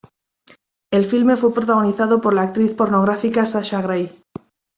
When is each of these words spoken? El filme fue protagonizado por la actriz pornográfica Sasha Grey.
El 0.89 1.05
filme 1.05 1.37
fue 1.37 1.53
protagonizado 1.53 2.21
por 2.21 2.33
la 2.33 2.41
actriz 2.41 2.73
pornográfica 2.73 3.45
Sasha 3.45 3.83
Grey. 3.83 4.09